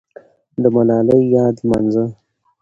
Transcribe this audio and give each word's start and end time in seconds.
د 0.61 0.63
ملالۍ 0.75 1.21
یاد 1.35 1.55
لمانځه. 1.61 2.05